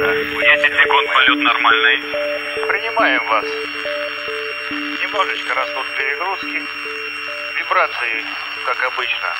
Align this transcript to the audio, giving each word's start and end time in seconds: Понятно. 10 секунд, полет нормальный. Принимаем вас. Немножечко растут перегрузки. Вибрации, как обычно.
Понятно. 0.00 0.68
10 0.68 0.82
секунд, 0.82 1.08
полет 1.12 1.38
нормальный. 1.40 1.98
Принимаем 2.68 3.22
вас. 3.26 3.44
Немножечко 4.70 5.54
растут 5.54 5.86
перегрузки. 5.98 6.62
Вибрации, 7.60 8.24
как 8.64 8.82
обычно. 8.92 9.30